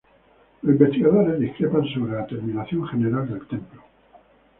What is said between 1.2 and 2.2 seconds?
discrepan sobre